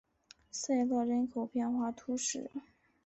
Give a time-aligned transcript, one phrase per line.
[0.49, 2.49] 塞勒人口变化图示